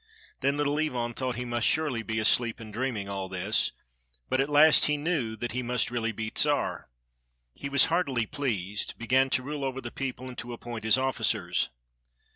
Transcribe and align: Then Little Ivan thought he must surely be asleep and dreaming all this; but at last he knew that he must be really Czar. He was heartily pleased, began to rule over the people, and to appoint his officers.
Then 0.39 0.57
Little 0.57 0.79
Ivan 0.79 1.13
thought 1.13 1.35
he 1.35 1.45
must 1.45 1.67
surely 1.67 2.01
be 2.01 2.17
asleep 2.17 2.59
and 2.59 2.73
dreaming 2.73 3.07
all 3.07 3.29
this; 3.29 3.71
but 4.29 4.41
at 4.41 4.49
last 4.49 4.85
he 4.85 4.97
knew 4.97 5.35
that 5.35 5.51
he 5.51 5.61
must 5.61 5.89
be 5.89 5.93
really 5.93 6.31
Czar. 6.35 6.89
He 7.53 7.69
was 7.69 7.85
heartily 7.85 8.25
pleased, 8.25 8.97
began 8.97 9.29
to 9.29 9.43
rule 9.43 9.63
over 9.63 9.79
the 9.79 9.91
people, 9.91 10.27
and 10.27 10.37
to 10.39 10.53
appoint 10.53 10.85
his 10.85 10.97
officers. 10.97 11.69